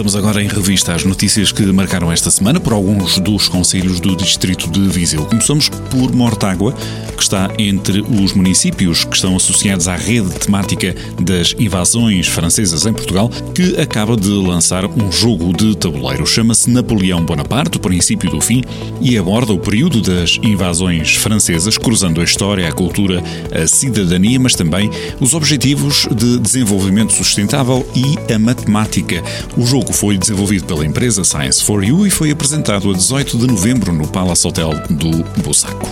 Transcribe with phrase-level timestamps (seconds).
[0.00, 4.16] Passamos agora em revista as notícias que marcaram esta semana por alguns dos conselhos do
[4.16, 5.26] distrito de Viseu.
[5.26, 6.74] Começamos por Mortágua,
[7.14, 12.94] que está entre os municípios que estão associados à rede temática das invasões francesas em
[12.94, 16.26] Portugal, que acaba de lançar um jogo de tabuleiro.
[16.26, 18.64] Chama-se Napoleão Bonaparte, o princípio do fim,
[19.02, 23.22] e aborda o período das invasões francesas, cruzando a história, a cultura,
[23.52, 29.22] a cidadania, mas também os objetivos de desenvolvimento sustentável e a matemática.
[29.58, 33.38] O jogo jogo foi desenvolvido pela empresa Science for You e foi apresentado a 18
[33.38, 35.88] de novembro no Palace Hotel do Bussaco.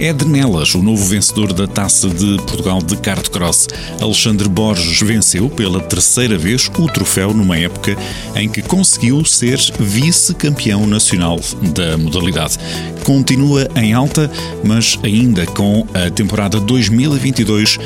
[0.00, 3.68] É de Nelas, o novo vencedor da Taça de Portugal de Kart Cross.
[4.00, 7.96] Alexandre Borges venceu pela terceira vez o troféu numa época
[8.34, 11.38] em que conseguiu ser vice-campeão nacional
[11.74, 12.58] da modalidade.
[13.04, 14.30] Continua em alta,
[14.64, 17.78] mas ainda com a temporada 2022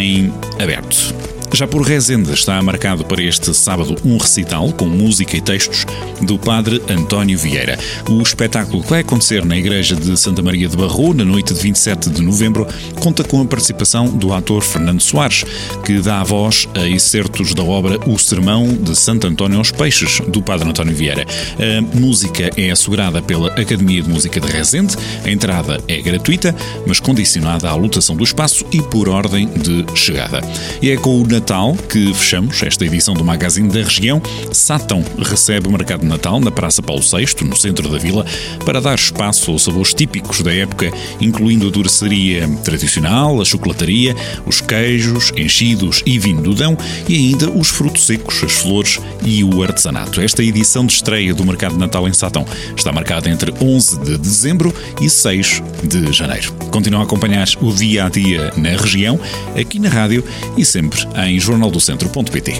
[0.00, 1.31] em aberto.
[1.54, 5.84] Já por Rezende está marcado para este sábado um recital com música e textos
[6.22, 7.78] do padre António Vieira.
[8.08, 11.60] O espetáculo que vai acontecer na Igreja de Santa Maria de Barro na noite de
[11.60, 12.66] 27 de novembro
[13.00, 15.44] conta com a participação do ator Fernando Soares,
[15.84, 20.20] que dá a voz a excertos da obra O Sermão de Santo António aos Peixes,
[20.28, 21.26] do padre António Vieira.
[21.58, 26.98] A música é assegurada pela Academia de Música de Rezende, a entrada é gratuita, mas
[26.98, 30.40] condicionada à lotação do espaço e por ordem de chegada.
[30.80, 34.22] E é com o Natal que fechamos esta edição do Magazine da Região.
[34.52, 38.24] Sátão recebe o mercado de Natal na Praça Paulo VI, no centro da vila,
[38.64, 44.14] para dar espaço aos sabores típicos da época, incluindo a doceria tradicional, a chocolataria,
[44.46, 49.42] os queijos, enchidos e vinho do Dão e ainda os frutos secos, as flores e
[49.42, 50.20] o artesanato.
[50.20, 54.16] Esta edição de estreia do mercado de Natal em Sátão está marcada entre 11 de
[54.16, 56.54] dezembro e 6 de janeiro.
[56.72, 59.20] Continua a acompanhar o dia a dia na região,
[59.54, 60.24] aqui na rádio
[60.56, 62.54] e sempre em jornaldocentro.pt.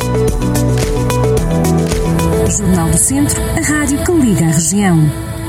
[2.56, 5.41] Jornal do Centro, a rádio que liga a região.